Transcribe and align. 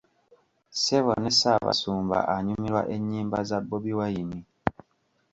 Ssebo 0.73 1.11
ne 1.21 1.31
Ssaabasumba 1.33 2.17
anyumirwa 2.35 2.81
ennyimba 2.95 3.39
za 3.49 3.57
Bobi 3.67 3.91
Wine! 3.99 4.39